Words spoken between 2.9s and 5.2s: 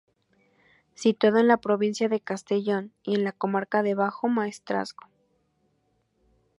y en la comarca del Bajo Maestrazgo.